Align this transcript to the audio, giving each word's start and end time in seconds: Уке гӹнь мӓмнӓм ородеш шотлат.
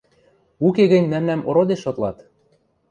Уке 0.67 0.83
гӹнь 0.91 1.09
мӓмнӓм 1.11 1.41
ородеш 1.49 1.79
шотлат. 1.83 2.17